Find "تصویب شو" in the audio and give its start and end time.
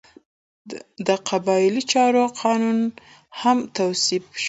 3.75-4.39